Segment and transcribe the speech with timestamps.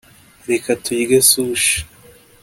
[0.49, 1.77] reka turye sushi